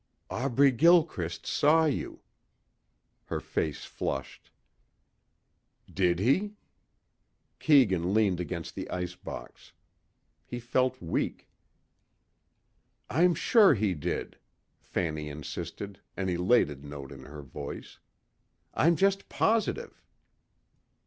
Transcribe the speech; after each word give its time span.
"Aubrey 0.31 0.71
Gilchrist 0.71 1.45
saw 1.45 1.85
you." 1.85 2.21
Her 3.25 3.39
face 3.39 3.85
flushed. 3.85 4.49
"Did 5.93 6.17
he?" 6.17 6.55
Keegan 7.59 8.11
leaned 8.11 8.39
against 8.39 8.73
the 8.73 8.89
icebox. 8.89 9.73
He 10.43 10.59
felt 10.59 10.99
weak. 11.03 11.47
"I'm 13.11 13.35
sure 13.35 13.75
he 13.75 13.93
did," 13.93 14.39
Fanny 14.79 15.29
insisted, 15.29 15.99
an 16.17 16.29
elated 16.29 16.83
note 16.83 17.11
in 17.11 17.25
her 17.25 17.43
voice, 17.43 17.99
"I'm 18.73 18.95
just 18.95 19.29
positive." 19.29 20.01